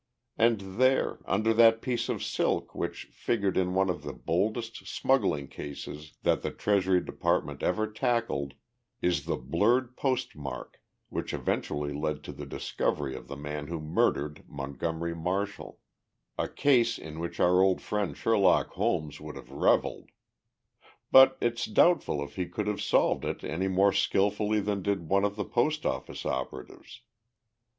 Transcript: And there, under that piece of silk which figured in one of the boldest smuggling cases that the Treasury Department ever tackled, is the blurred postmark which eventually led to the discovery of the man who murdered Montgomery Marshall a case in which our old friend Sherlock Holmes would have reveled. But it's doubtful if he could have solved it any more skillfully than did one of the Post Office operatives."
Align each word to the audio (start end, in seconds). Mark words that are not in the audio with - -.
And 0.35 0.79
there, 0.79 1.19
under 1.25 1.53
that 1.53 1.79
piece 1.79 2.09
of 2.09 2.23
silk 2.23 2.73
which 2.73 3.05
figured 3.11 3.55
in 3.55 3.75
one 3.75 3.87
of 3.87 4.01
the 4.01 4.13
boldest 4.13 4.77
smuggling 4.87 5.47
cases 5.47 6.13
that 6.23 6.41
the 6.41 6.49
Treasury 6.49 7.01
Department 7.01 7.61
ever 7.61 7.85
tackled, 7.85 8.55
is 9.03 9.25
the 9.25 9.35
blurred 9.37 9.95
postmark 9.95 10.81
which 11.09 11.35
eventually 11.35 11.93
led 11.93 12.23
to 12.23 12.31
the 12.31 12.47
discovery 12.47 13.15
of 13.15 13.27
the 13.27 13.35
man 13.35 13.67
who 13.67 13.79
murdered 13.79 14.43
Montgomery 14.47 15.13
Marshall 15.13 15.79
a 16.35 16.47
case 16.47 16.97
in 16.97 17.19
which 17.19 17.39
our 17.39 17.61
old 17.61 17.79
friend 17.79 18.17
Sherlock 18.17 18.69
Holmes 18.69 19.21
would 19.21 19.35
have 19.35 19.51
reveled. 19.51 20.09
But 21.11 21.37
it's 21.39 21.67
doubtful 21.67 22.23
if 22.23 22.37
he 22.37 22.47
could 22.47 22.65
have 22.65 22.81
solved 22.81 23.23
it 23.23 23.43
any 23.43 23.67
more 23.67 23.93
skillfully 23.93 24.61
than 24.61 24.81
did 24.81 25.07
one 25.09 25.23
of 25.25 25.35
the 25.35 25.45
Post 25.45 25.85
Office 25.85 26.25
operatives." 26.25 27.01